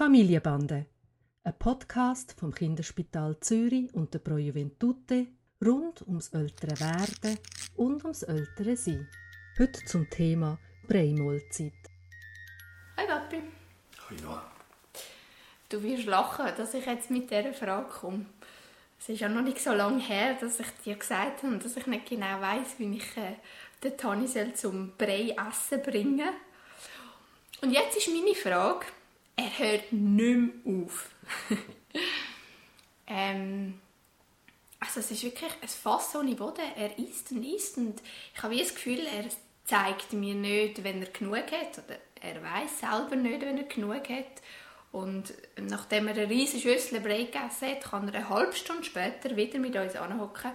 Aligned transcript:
Familienbande, 0.00 0.86
ein 1.44 1.58
Podcast 1.58 2.34
vom 2.40 2.54
Kinderspital 2.54 3.38
Zürich 3.40 3.92
und 3.92 4.14
der 4.14 4.20
Pro 4.20 4.38
Juventute 4.38 5.26
rund 5.62 6.00
ums 6.08 6.28
ältere 6.28 6.80
Werden 6.80 7.38
und 7.76 8.02
ums 8.04 8.22
ältere 8.22 8.78
Sein. 8.78 9.06
Heute 9.58 9.84
zum 9.84 10.08
Thema 10.08 10.58
Breimolzeit. 10.88 11.74
Hi 12.96 13.06
Papi. 13.06 13.42
Hi 14.08 14.16
Noah. 14.22 14.50
Du 15.68 15.82
wirst 15.82 16.06
lachen, 16.06 16.46
dass 16.56 16.72
ich 16.72 16.86
jetzt 16.86 17.10
mit 17.10 17.30
dieser 17.30 17.52
Frage 17.52 17.90
komme. 17.90 18.24
Es 18.98 19.10
ist 19.10 19.20
ja 19.20 19.28
noch 19.28 19.42
nicht 19.42 19.60
so 19.60 19.74
lange 19.74 20.00
her, 20.00 20.32
dass 20.40 20.60
ich 20.60 20.70
dir 20.82 20.96
gesagt 20.96 21.42
habe, 21.42 21.58
dass 21.58 21.76
ich 21.76 21.86
nicht 21.86 22.08
genau 22.08 22.40
weiß, 22.40 22.78
wie 22.78 22.96
ich 22.96 23.16
äh, 23.18 23.34
den 23.84 23.98
Tani 23.98 24.26
zum 24.54 24.96
Brei 24.96 25.36
essen 25.36 25.82
bringen 25.82 26.30
Und 27.60 27.70
jetzt 27.70 27.98
ist 27.98 28.08
meine 28.08 28.34
Frage, 28.34 28.86
er 29.40 29.58
hört 29.58 29.92
nicht 29.92 30.64
mehr 30.64 30.84
auf. 30.84 31.10
ähm, 33.06 33.80
also 34.78 35.00
es 35.00 35.10
ist 35.10 35.24
wirklich 35.24 35.52
ein 35.60 35.68
Fass 35.68 36.14
ohne 36.14 36.34
Boden. 36.34 36.64
Er 36.76 36.98
isst 36.98 37.32
und 37.32 37.44
isst 37.44 37.78
und 37.78 38.00
ich 38.34 38.42
habe 38.42 38.56
das 38.56 38.74
Gefühl, 38.74 39.00
er 39.00 39.24
zeigt 39.64 40.12
mir 40.12 40.34
nicht, 40.34 40.82
wenn 40.84 41.02
er 41.02 41.10
genug 41.10 41.50
hat. 41.52 41.78
Oder 41.78 41.98
er 42.20 42.42
weiß 42.42 42.80
selber 42.80 43.16
nicht, 43.16 43.40
wenn 43.40 43.58
er 43.58 43.64
genug 43.64 44.08
hat. 44.08 44.42
Und 44.92 45.32
nachdem 45.56 46.08
er 46.08 46.14
eine 46.14 46.28
riesige 46.28 46.72
Schüssel 46.72 47.00
Brei 47.00 47.24
gegessen 47.24 47.68
hat, 47.68 47.84
kann 47.84 48.08
er 48.08 48.14
eine 48.14 48.28
halbe 48.28 48.56
Stunde 48.56 48.84
später 48.84 49.36
wieder 49.36 49.58
mit 49.58 49.76
uns 49.76 49.94
anhocken 49.94 50.50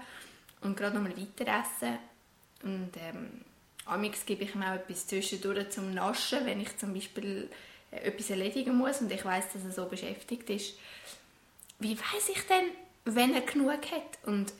und 0.62 0.76
gerade 0.76 0.95
nochmal 0.95 1.15
weiter 1.17 1.62
essen. 1.62 1.98
Und 2.62 2.91
ähm, 2.98 3.41
amigs 3.85 4.26
gebe 4.26 4.43
ich 4.43 4.54
ihm 4.54 4.63
auch 4.63 4.73
etwas 4.73 5.07
zwischendurch 5.07 5.70
zum 5.70 5.93
Naschen, 5.93 6.45
wenn 6.45 6.59
ich 6.59 6.76
zum 6.77 6.93
Beispiel 6.93 7.49
etwas 8.04 8.30
erledigen 8.30 8.76
muss 8.76 9.02
und 9.02 9.12
ich 9.12 9.23
weiß, 9.23 9.45
dass 9.54 9.63
er 9.63 9.72
so 9.72 9.85
beschäftigt 9.85 10.49
ist. 10.49 10.77
Wie 11.80 11.98
weiß 11.98 12.30
ich 12.34 12.41
denn, 12.48 12.66
wenn 13.05 13.34
er 13.34 13.41
genug 13.41 13.91
hat? 13.91 14.20
Und 14.26 14.54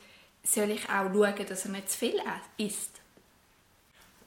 soll 0.44 0.70
ich 0.70 0.88
auch 0.88 1.12
schauen, 1.12 1.46
dass 1.48 1.64
er 1.64 1.70
nicht 1.70 1.90
zu 1.90 1.98
viel 1.98 2.20
isst? 2.58 3.00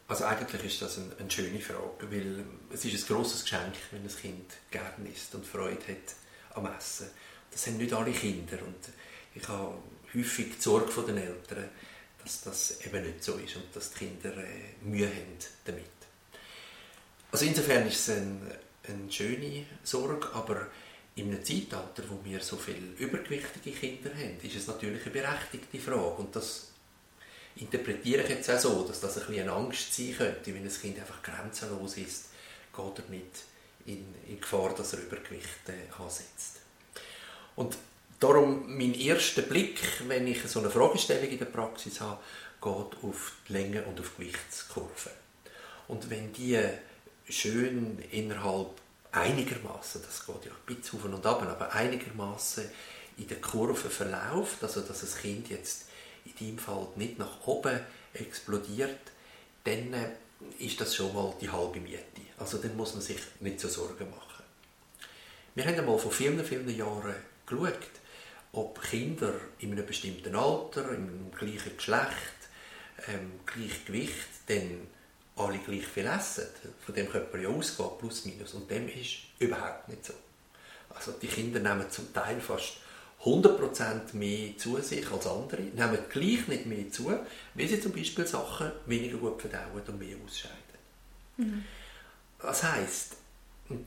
Also 0.07 0.25
eigentlich 0.25 0.63
ist 0.65 0.81
das 0.81 0.97
eine, 0.97 1.11
eine 1.19 1.29
schöne 1.29 1.59
Frage, 1.59 2.11
weil 2.11 2.43
es 2.73 2.83
ist 2.83 3.09
ein 3.09 3.15
grosses 3.15 3.43
Geschenk, 3.43 3.75
wenn 3.91 4.01
ein 4.01 4.07
Kind 4.07 4.51
gerne 4.71 5.07
isst 5.07 5.35
und 5.35 5.45
Freude 5.45 5.87
hat 5.87 6.55
am 6.55 6.65
Essen. 6.65 7.09
Das 7.51 7.67
haben 7.67 7.77
nicht 7.77 7.93
alle 7.93 8.11
Kinder 8.11 8.57
und 8.65 8.89
ich 9.35 9.47
habe 9.47 9.75
häufig 10.15 10.55
die 10.55 10.61
Sorge 10.61 10.91
von 10.91 11.05
den 11.05 11.17
Eltern, 11.17 11.69
dass 12.23 12.41
das 12.41 12.81
eben 12.85 13.03
nicht 13.03 13.23
so 13.23 13.33
ist 13.35 13.55
und 13.55 13.75
dass 13.75 13.91
die 13.91 13.99
Kinder 13.99 14.35
äh, 14.35 14.73
Mühe 14.83 15.07
haben 15.07 15.37
damit. 15.65 15.85
Also 17.31 17.45
insofern 17.45 17.87
ist 17.87 18.09
es 18.09 18.17
eine, 18.17 18.59
eine 18.89 19.11
schöne 19.11 19.65
Sorge, 19.83 20.29
aber 20.33 20.67
in 21.15 21.31
einem 21.31 21.43
Zeitalter, 21.43 22.03
wo 22.07 22.19
wir 22.23 22.39
so 22.39 22.55
viele 22.55 22.93
übergewichtige 22.97 23.71
Kinder 23.71 24.09
haben, 24.11 24.37
ist 24.41 24.55
es 24.55 24.67
natürlich 24.67 25.01
eine 25.03 25.11
berechtigte 25.11 25.79
Frage 25.79 26.15
und 26.21 26.35
das 26.35 26.71
interpretiere 27.57 28.23
ich 28.23 28.29
jetzt 28.29 28.49
auch 28.49 28.59
so, 28.59 28.83
dass 28.87 29.01
das 29.01 29.17
ein 29.17 29.27
bisschen 29.27 29.43
eine 29.43 29.51
Angst 29.51 29.93
sein 29.93 30.15
könnte, 30.17 30.53
wenn 30.53 30.63
ein 30.63 30.69
Kind 30.69 30.99
einfach 30.99 31.21
grenzenlos 31.21 31.97
ist, 31.97 32.29
geht 32.75 32.99
er 32.99 33.09
nicht 33.09 33.43
in, 33.85 34.13
in 34.27 34.39
Gefahr, 34.39 34.73
dass 34.75 34.93
er 34.93 34.99
Übergewicht 34.99 35.67
äh, 35.67 36.01
ansetzt. 36.01 36.61
Und 37.55 37.77
darum 38.19 38.77
mein 38.77 38.93
erster 38.93 39.41
Blick, 39.41 39.81
wenn 40.07 40.27
ich 40.27 40.43
so 40.43 40.59
eine 40.59 40.69
Fragestellung 40.69 41.29
in 41.29 41.39
der 41.39 41.45
Praxis 41.45 41.99
habe, 41.99 42.21
geht 42.61 43.03
auf 43.03 43.33
die 43.47 43.53
Länge 43.53 43.83
und 43.83 43.99
auf 43.99 44.11
die 44.17 44.23
Gewichtskurve. 44.23 45.11
Und 45.87 46.09
wenn 46.09 46.31
die 46.33 46.59
schön 47.29 47.99
innerhalb 48.11 48.69
einigermaßen, 49.11 50.01
das 50.01 50.25
geht 50.25 50.45
ja 50.45 50.51
ein 50.51 50.75
bisschen 50.75 50.99
auf 50.99 51.05
und 51.05 51.25
ab, 51.25 51.41
aber 51.41 51.73
einigermaßen 51.73 52.69
in 53.17 53.27
der 53.27 53.41
Kurve 53.41 53.89
verläuft, 53.89 54.63
also 54.63 54.81
dass 54.81 55.01
das 55.01 55.17
Kind 55.17 55.49
jetzt 55.49 55.85
in 56.25 56.47
deinem 56.47 56.57
Fall 56.59 56.87
nicht 56.95 57.19
nach 57.19 57.45
oben 57.45 57.79
explodiert, 58.13 58.99
dann 59.63 59.93
äh, 59.93 60.09
ist 60.59 60.79
das 60.79 60.95
schon 60.95 61.13
mal 61.13 61.33
die 61.41 61.49
halbe 61.49 61.79
Miete. 61.79 62.03
Also 62.37 62.57
dann 62.57 62.75
muss 62.77 62.93
man 62.93 63.01
sich 63.01 63.17
nicht 63.39 63.59
so 63.59 63.67
Sorgen 63.67 64.09
machen. 64.09 64.43
Wir 65.55 65.65
haben 65.65 65.75
einmal 65.75 65.99
vor 65.99 66.11
vielen, 66.11 66.43
vielen 66.45 66.75
Jahren 66.75 67.15
geschaut, 67.45 67.77
ob 68.53 68.81
Kinder 68.81 69.33
in 69.59 69.73
einem 69.73 69.85
bestimmten 69.85 70.35
Alter, 70.35 70.91
im 70.91 71.31
gleichen 71.31 71.75
Geschlecht, 71.75 72.39
ähm, 73.07 73.39
gleich 73.45 73.85
Gewicht, 73.85 74.29
dann 74.47 74.87
alle 75.39 75.59
gleich 75.59 75.85
viel 75.85 76.05
essen. 76.05 76.45
Von 76.85 76.95
dem 76.95 77.09
könnte 77.09 77.31
man 77.31 77.41
ja 77.41 77.49
ausgehen, 77.49 77.89
plus 77.99 78.25
minus. 78.25 78.53
Und 78.53 78.69
dem 78.69 78.87
ist 78.89 79.17
überhaupt 79.39 79.87
nicht 79.89 80.05
so. 80.05 80.13
Also 80.89 81.11
die 81.13 81.27
Kinder 81.27 81.59
nehmen 81.59 81.89
zum 81.89 82.13
Teil 82.13 82.41
fast 82.41 82.73
100% 83.23 84.15
mehr 84.15 84.57
zu 84.57 84.77
sich 84.81 85.09
als 85.11 85.27
andere, 85.27 85.61
nehmen 85.61 85.99
gleich 86.09 86.47
nicht 86.47 86.65
mehr 86.65 86.89
zu, 86.89 87.11
weil 87.53 87.67
sie 87.67 87.81
zum 87.81 87.91
Beispiel 87.91 88.25
Sachen 88.25 88.71
weniger 88.85 89.17
gut 89.17 89.41
verdauen 89.41 89.81
und 89.85 89.99
mehr 89.99 90.15
ausscheiden. 90.25 90.55
Mhm. 91.37 91.65
Das 92.41 92.63
heisst, 92.63 93.17
und 93.67 93.85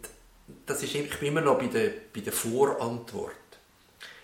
das 0.67 0.83
ist, 0.83 0.95
ich 0.95 1.19
bin 1.19 1.29
immer 1.29 1.41
noch 1.41 1.59
bei 1.59 1.67
der, 1.67 1.93
bei 2.15 2.21
der 2.21 2.33
Vorantwort. 2.33 3.33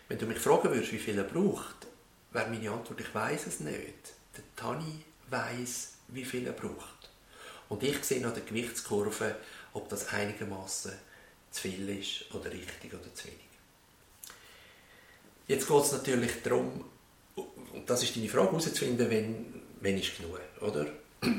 Wenn 0.08 0.18
du 0.18 0.26
mich 0.26 0.38
fragen 0.38 0.70
würdest, 0.70 0.92
wie 0.92 0.98
viel 0.98 1.16
er 1.16 1.24
braucht, 1.24 1.86
wäre 2.32 2.48
meine 2.48 2.70
Antwort, 2.70 3.00
ich 3.00 3.14
weiß 3.14 3.46
es 3.46 3.60
nicht. 3.60 4.12
Der 4.36 4.44
Tani 4.56 5.04
weiß, 5.30 5.94
wie 6.08 6.24
viel 6.24 6.46
er 6.46 6.52
braucht. 6.52 6.97
Und 7.68 7.82
ich 7.82 8.02
sehe 8.04 8.20
nach 8.20 8.32
der 8.32 8.42
Gewichtskurve, 8.42 9.36
ob 9.74 9.88
das 9.88 10.08
einigermaßen 10.08 10.92
zu 11.50 11.60
viel 11.60 11.88
ist 11.88 12.34
oder 12.34 12.50
richtig 12.50 12.92
oder 12.94 13.14
zu 13.14 13.26
wenig. 13.26 13.40
Jetzt 15.46 15.66
geht 15.66 15.82
es 15.82 15.92
natürlich 15.92 16.42
darum, 16.42 16.84
und 17.34 17.88
das 17.88 18.02
ist 18.02 18.16
deine 18.16 18.28
Frage, 18.28 18.48
herauszufinden, 18.48 19.10
wenn, 19.10 19.62
wenn 19.80 19.98
ist 19.98 20.16
genug, 20.16 20.40
oder? 20.60 20.86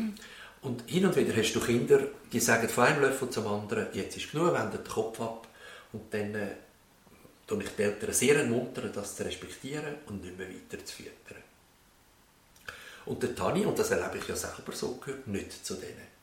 Und 0.61 0.89
hin 0.89 1.05
und 1.05 1.15
wieder 1.15 1.33
hast 1.37 1.53
du 1.53 1.61
Kinder, 1.61 2.01
die 2.33 2.39
sagen 2.41 2.67
von 2.67 2.83
einem 2.83 3.01
Löffel 3.01 3.29
zum 3.29 3.47
anderen, 3.47 3.87
jetzt 3.93 4.17
ist 4.17 4.29
genug, 4.29 4.53
wenden 4.53 4.83
den 4.83 4.91
Kopf 4.91 5.21
ab 5.21 5.47
und 5.93 6.13
dann 6.13 6.35
äh, 6.35 6.47
tue 7.47 7.63
ich 7.63 7.69
die 7.77 7.83
Eltern 7.83 8.11
sehr 8.13 8.35
ermuntern, 8.35 8.91
das 8.93 9.15
zu 9.15 9.23
respektieren 9.23 9.95
und 10.07 10.21
nicht 10.21 10.37
mehr 10.37 10.49
weiter 10.49 10.83
zu 10.83 10.95
füttern. 10.97 11.41
Und 13.05 13.23
der 13.23 13.33
Tani, 13.33 13.65
und 13.65 13.79
das 13.79 13.91
erlebe 13.91 14.17
ich 14.17 14.27
ja 14.27 14.35
selber 14.35 14.73
so, 14.73 14.95
gehört 14.95 15.27
nicht 15.27 15.65
zu 15.65 15.75
denen. 15.75 16.18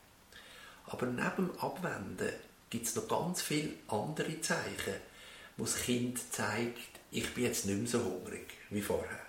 Aber 0.87 1.05
neben 1.05 1.47
dem 1.47 1.59
Abwenden 1.59 2.33
gibt 2.69 2.87
es 2.87 2.95
noch 2.95 3.07
ganz 3.07 3.41
viele 3.41 3.73
andere 3.87 4.41
Zeichen, 4.41 4.95
wo 5.57 5.63
das 5.63 5.81
Kind 5.81 6.19
zeigt, 6.33 6.77
ich 7.11 7.33
bin 7.33 7.45
jetzt 7.45 7.65
nicht 7.65 7.77
mehr 7.77 7.87
so 7.87 8.03
hungrig 8.03 8.53
wie 8.69 8.81
vorher. 8.81 9.19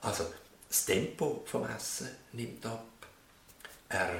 Also 0.00 0.32
das 0.68 0.84
Tempo 0.84 1.42
vom 1.46 1.68
Essen 1.68 2.08
nimmt 2.32 2.64
ab. 2.66 2.86
Er 3.88 4.10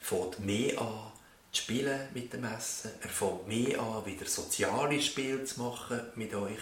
fängt 0.00 0.40
mehr 0.40 0.80
an 0.80 1.12
zu 1.52 1.62
spielen 1.62 2.08
mit 2.14 2.32
dem 2.32 2.44
Essen. 2.44 2.90
Er 3.02 3.08
fängt 3.08 3.46
mehr 3.48 3.80
an, 3.80 4.06
wieder 4.06 4.26
soziale 4.26 5.00
Spiele 5.00 5.44
zu 5.44 5.62
machen 5.62 6.00
mit 6.14 6.34
euch. 6.34 6.58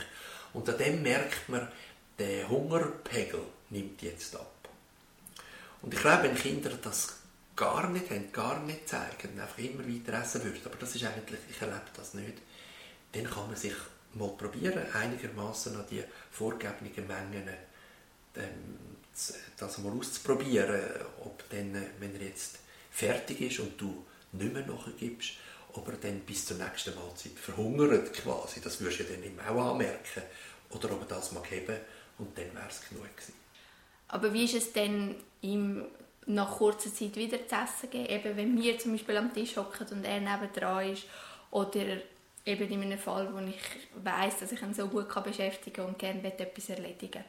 Und 0.52 0.68
an 0.68 0.78
dem 0.78 1.02
merkt 1.02 1.48
man, 1.48 1.68
der 2.18 2.48
Hungerpegel 2.48 3.42
nimmt 3.70 4.02
jetzt 4.02 4.34
ab. 4.36 4.68
Und 5.82 5.94
ich 5.94 6.00
glaube, 6.00 6.24
wenn 6.24 6.34
Kinder 6.34 6.70
das 6.82 7.17
gar 7.58 7.90
nicht 7.90 8.08
haben, 8.10 8.32
gar 8.32 8.60
nicht 8.60 8.88
zeigen, 8.88 9.38
einfach 9.38 9.58
immer 9.58 9.86
weiter 9.86 10.22
essen 10.22 10.44
würden, 10.44 10.60
aber 10.64 10.76
das 10.76 10.94
ist 10.94 11.04
eigentlich, 11.04 11.40
ich 11.50 11.60
erlebe 11.60 11.90
das 11.94 12.14
nicht, 12.14 12.38
dann 13.12 13.24
kann 13.24 13.48
man 13.48 13.56
sich 13.56 13.74
mal 14.14 14.28
probieren, 14.28 14.80
einigermaßen 14.94 15.76
an 15.76 15.84
die 15.90 16.04
vorgegebenen 16.30 17.06
Mengen 17.08 17.48
ähm, 18.36 18.78
das 19.58 19.78
mal 19.78 19.92
auszuprobieren, 19.92 20.80
ob 21.24 21.42
dann, 21.50 21.74
wenn 21.98 22.14
er 22.14 22.28
jetzt 22.28 22.60
fertig 22.92 23.40
ist 23.40 23.58
und 23.58 23.80
du 23.80 24.06
nicht 24.32 24.52
mehr 24.52 24.64
nachgibst, 24.64 25.32
ob 25.72 25.88
er 25.88 25.96
dann 25.96 26.20
bis 26.20 26.46
zur 26.46 26.58
nächsten 26.58 26.94
Mahlzeit 26.94 27.32
verhungert 27.32 28.12
quasi, 28.14 28.60
das 28.60 28.80
wirst 28.80 29.00
du 29.00 29.02
ja 29.02 29.10
dann 29.10 29.24
eben 29.24 29.40
auch 29.40 29.72
anmerken, 29.72 30.22
oder 30.70 30.92
ob 30.92 31.00
er 31.00 31.16
das 31.16 31.32
mag 31.32 31.50
haben 31.50 31.80
und 32.18 32.38
dann 32.38 32.54
wäre 32.54 32.68
es 32.68 32.88
genug 32.88 33.04
gewesen. 33.16 33.34
Aber 34.06 34.32
wie 34.32 34.44
ist 34.44 34.54
es 34.54 34.72
denn 34.72 35.16
ihm 35.40 35.84
nach 36.28 36.58
kurzer 36.58 36.94
Zeit 36.94 37.16
wieder 37.16 37.38
zu 37.48 37.54
essen 37.54 37.90
geben, 37.90 38.06
eben 38.06 38.36
wenn 38.36 38.62
wir 38.62 38.78
zum 38.78 38.92
Beispiel 38.92 39.16
am 39.16 39.32
Tisch 39.32 39.56
hocken 39.56 39.86
und 39.88 40.04
er 40.04 40.20
nebendran 40.20 40.92
ist 40.92 41.04
oder 41.50 41.84
eben 42.44 42.70
in 42.70 42.82
einem 42.82 42.98
Fall, 42.98 43.32
wo 43.32 43.38
ich 43.38 44.04
weiß, 44.04 44.38
dass 44.40 44.52
ich 44.52 44.62
ihn 44.62 44.74
so 44.74 44.88
gut 44.88 45.08
beschäftigen 45.24 45.76
kann 45.76 45.86
und 45.86 45.98
gerne 45.98 46.22
etwas 46.22 46.68
erledigen 46.68 47.24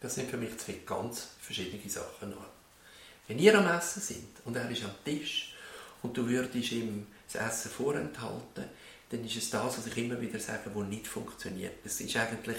Das 0.00 0.14
sind 0.14 0.30
für 0.30 0.38
mich 0.38 0.56
zwei 0.58 0.80
ganz 0.86 1.28
verschiedene 1.40 1.88
Sachen. 1.88 2.34
Wenn 3.28 3.38
ihr 3.38 3.58
am 3.58 3.66
Essen 3.66 4.00
sind 4.00 4.28
und 4.44 4.56
er 4.56 4.70
ist 4.70 4.84
am 4.84 4.94
Tisch 5.04 5.54
und 6.02 6.16
du 6.16 6.26
würdest 6.26 6.72
ihm 6.72 7.06
das 7.30 7.42
Essen 7.42 7.70
vorenthalten, 7.70 8.64
dann 9.10 9.24
ist 9.24 9.36
es 9.36 9.50
das, 9.50 9.78
was 9.78 9.86
ich 9.86 9.96
immer 9.98 10.20
wieder 10.20 10.40
sage, 10.40 10.70
was 10.72 10.86
nicht 10.86 11.06
funktioniert. 11.06 11.74
Es 11.84 12.00
ist 12.00 12.16
eigentlich, 12.16 12.58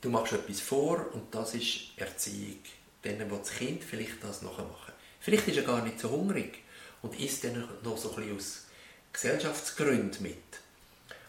du 0.00 0.08
machst 0.08 0.32
etwas 0.32 0.60
vor 0.60 1.12
und 1.12 1.34
das 1.34 1.54
ist 1.54 1.90
Erziehung. 1.96 2.60
Dann 3.02 3.18
will 3.30 3.38
das 3.38 3.50
Kind 3.50 3.84
vielleicht 3.84 4.22
das 4.22 4.42
nachmachen. 4.42 4.92
Vielleicht 5.20 5.48
ist 5.48 5.56
er 5.56 5.64
gar 5.64 5.82
nicht 5.82 6.00
so 6.00 6.10
hungrig 6.10 6.62
und 7.02 7.18
isst 7.18 7.44
dann 7.44 7.68
noch 7.82 7.98
so 7.98 8.14
ein 8.16 8.36
aus 8.36 8.64
Gesellschaftsgründen 9.12 10.22
mit. 10.22 10.36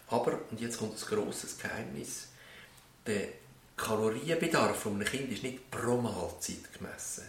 Aber, 0.08 0.40
und 0.50 0.60
jetzt 0.60 0.78
kommt 0.78 0.98
ein 0.98 1.06
grosses 1.06 1.58
Geheimnis, 1.58 2.28
der 3.06 3.28
Kalorienbedarf 3.76 4.76
von 4.76 4.94
einem 4.94 5.04
Kind 5.04 5.32
ist 5.32 5.42
nicht 5.42 5.70
pro 5.70 5.96
Mahlzeit 6.00 6.72
gemessen, 6.76 7.24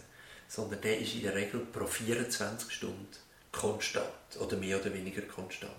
sondern 0.48 0.80
der 0.80 0.98
ist 0.98 1.14
in 1.14 1.22
der 1.22 1.34
Regel 1.34 1.60
pro 1.60 1.86
24 1.86 2.70
Stunden 2.72 3.08
konstant 3.52 4.06
oder 4.38 4.56
mehr 4.56 4.80
oder 4.80 4.92
weniger 4.92 5.22
konstant. 5.22 5.72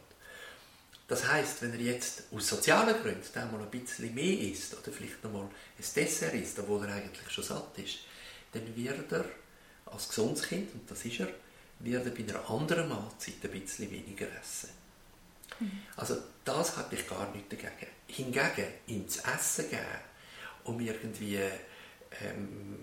Das 1.07 1.27
heißt, 1.27 1.61
wenn 1.61 1.73
er 1.73 1.79
jetzt 1.79 2.23
aus 2.33 2.47
sozialen 2.47 3.01
Gründen 3.01 3.27
dann 3.33 3.51
mal 3.51 3.61
ein 3.61 3.69
bisschen 3.69 4.15
mehr 4.15 4.39
isst 4.39 4.73
oder 4.73 4.91
vielleicht 4.91 5.21
noch 5.23 5.31
mal 5.33 5.43
ein 5.43 5.85
Dessert 5.95 6.33
isst, 6.33 6.57
obwohl 6.59 6.85
er 6.85 6.95
eigentlich 6.95 7.29
schon 7.29 7.43
satt 7.43 7.77
ist, 7.77 7.99
dann 8.51 8.75
wird 8.75 9.11
er 9.11 9.25
als 9.85 10.09
gesundes 10.09 10.43
Kind, 10.43 10.73
und 10.73 10.89
das 10.89 11.05
ist 11.05 11.19
er, 11.19 11.27
wird 11.79 12.05
er 12.05 12.11
bei 12.11 12.23
einer 12.23 12.49
anderen 12.49 12.89
Mahlzeit 12.89 13.35
ein 13.43 13.51
bisschen 13.51 13.89
weniger 13.91 14.27
essen. 14.39 14.69
Mhm. 15.59 15.81
Also 15.95 16.17
das 16.45 16.77
habe 16.77 16.95
ich 16.95 17.07
gar 17.07 17.29
nicht 17.33 17.51
dagegen. 17.51 17.87
Hingegen, 18.07 18.67
ihm 18.87 19.07
zu 19.07 19.21
essen 19.23 19.69
geben, 19.69 19.85
um 20.63 20.79
irgendwie 20.79 21.39
ähm, 22.21 22.77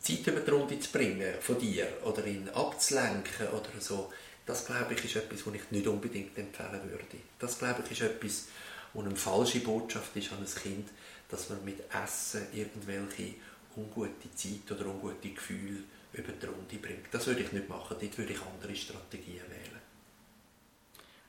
Zeit 0.00 0.26
über 0.26 0.40
die 0.40 0.50
Runde 0.50 0.80
zu 0.80 0.90
bringen 0.90 1.34
von 1.40 1.58
dir 1.58 1.86
oder 2.04 2.24
ihn 2.26 2.48
abzulenken 2.50 3.48
oder 3.48 3.80
so, 3.80 4.12
das 4.46 4.64
glaube 4.64 4.94
ich 4.94 5.04
ist 5.04 5.16
etwas, 5.16 5.46
was 5.46 5.54
ich 5.54 5.70
nicht 5.70 5.86
unbedingt 5.86 6.36
empfehlen 6.38 6.80
würde. 6.84 7.18
Das 7.38 7.58
glaube 7.58 7.82
ich 7.84 7.92
ist 7.92 8.00
etwas, 8.02 8.46
was 8.94 9.04
eine 9.04 9.16
falsche 9.16 9.60
Botschaft 9.60 10.16
ist 10.16 10.32
an 10.32 10.38
ein 10.38 10.62
Kind, 10.62 10.88
dass 11.28 11.50
man 11.50 11.62
mit 11.64 11.82
Essen 11.92 12.46
irgendwelche 12.52 13.34
ungute 13.78 14.34
Zeit 14.34 14.70
oder 14.72 14.86
ungute 14.86 15.30
Gefühle 15.30 15.84
über 16.12 16.32
die 16.32 16.46
Runde 16.46 16.76
bringt. 16.76 17.12
Das 17.12 17.26
würde 17.26 17.42
ich 17.42 17.52
nicht 17.52 17.68
machen, 17.68 17.96
dort 18.00 18.18
würde 18.18 18.32
ich 18.32 18.40
andere 18.40 18.74
Strategien 18.74 19.42
wählen. 19.48 19.80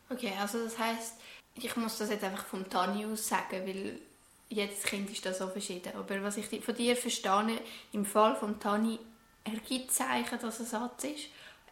Okay, 0.09 0.33
also 0.39 0.63
das 0.63 0.77
heißt, 0.77 1.15
ich 1.55 1.75
muss 1.75 1.97
das 1.97 2.09
jetzt 2.09 2.23
einfach 2.23 2.45
vom 2.45 2.67
Tani 2.69 3.05
aus 3.05 3.27
sagen, 3.27 3.65
weil 3.65 3.99
jedes 4.49 4.81
Kind 4.83 5.09
ist 5.11 5.25
da 5.25 5.33
so 5.33 5.47
verschieden. 5.47 5.93
Aber 5.95 6.23
was 6.23 6.37
ich 6.37 6.47
von 6.63 6.75
dir 6.75 6.95
verstehe, 6.95 7.61
im 7.91 8.05
Fall 8.05 8.35
von 8.35 8.59
Tani, 8.59 8.97
er 9.43 9.59
gibt 9.59 9.91
Zeichen, 9.91 10.39
dass 10.41 10.59
er 10.59 10.65
satt 10.65 11.03
ist. 11.03 11.29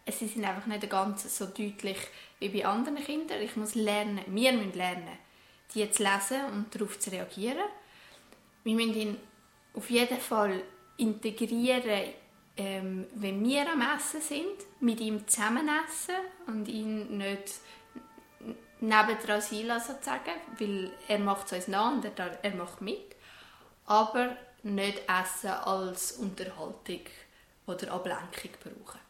Sie 0.10 0.28
sind 0.28 0.46
einfach 0.46 0.68
nicht 0.68 0.90
ganz 0.90 1.38
so 1.38 1.46
deutlich 1.48 1.98
wie 2.40 2.50
bei 2.50 2.66
anderen 2.66 2.98
Kindern. 2.98 3.42
Ich 3.42 3.56
muss 3.56 3.76
lernen, 3.76 4.22
wir 4.28 4.54
müssen 4.54 4.74
lernen, 4.74 5.18
die 5.74 5.90
zu 5.92 6.04
lesen 6.04 6.46
und 6.54 6.74
darauf 6.74 7.00
zu 7.00 7.12
reagieren. 7.12 7.66
Wir 8.64 8.76
müssen 8.76 8.96
ihn 8.96 9.18
auf 9.78 9.90
jeden 9.90 10.20
Fall 10.20 10.62
integrieren, 10.98 12.14
ähm, 12.58 13.06
wenn 13.14 13.44
wir 13.46 13.72
am 13.72 13.82
Essen 13.96 14.20
sind, 14.20 14.82
mit 14.82 15.00
ihm 15.00 15.28
zusammen 15.28 15.70
essen 15.86 16.16
und 16.48 16.68
ihn 16.68 17.18
nicht 17.18 17.54
nebendran 18.80 19.42
sein 19.42 19.68
lassen, 19.68 19.94
sozusagen, 19.94 20.34
weil 20.58 20.92
er 21.08 21.20
macht 21.20 21.48
es 21.48 21.54
uns 21.54 21.68
nach 21.68 21.92
und 21.92 22.06
er, 22.06 22.44
er 22.44 22.56
macht 22.56 22.82
mit, 22.82 23.16
aber 23.86 24.36
nicht 24.64 25.02
Essen 25.08 25.52
als 25.52 26.14
Unterhaltung 26.14 27.02
oder 27.68 27.92
Ablenkung 27.92 28.52
brauchen. 28.64 29.07